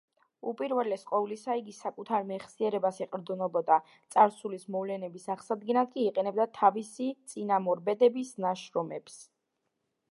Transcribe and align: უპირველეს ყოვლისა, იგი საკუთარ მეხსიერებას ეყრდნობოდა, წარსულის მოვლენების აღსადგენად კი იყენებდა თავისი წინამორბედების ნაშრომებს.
უპირველეს 0.51 1.03
ყოვლისა, 1.09 1.57
იგი 1.59 1.73
საკუთარ 1.79 2.25
მეხსიერებას 2.31 2.97
ეყრდნობოდა, 3.05 3.77
წარსულის 4.15 4.67
მოვლენების 4.77 5.29
აღსადგენად 5.37 5.93
კი 5.97 6.05
იყენებდა 6.09 6.51
თავისი 6.61 7.13
წინამორბედების 7.35 8.35
ნაშრომებს. 8.47 9.23